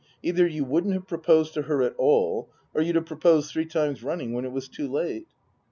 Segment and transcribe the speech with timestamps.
[0.23, 3.67] Either you wouldn't have proposed to her at all, or you'd have pro posed three
[3.67, 5.27] times running when it was too late."